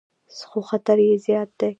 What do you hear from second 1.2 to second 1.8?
زیات دی.